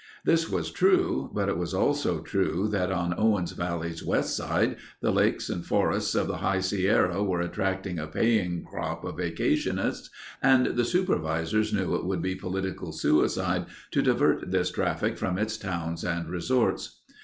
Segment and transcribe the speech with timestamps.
[0.25, 5.11] This was true but it was also true that on Owens Valley's west side the
[5.11, 10.09] lakes and forests of the High Sierras were attracting a paying crop of vacationists
[10.41, 15.55] and the supervisors knew it would be political suicide to divert this traffic from its
[15.55, 17.03] towns and resorts.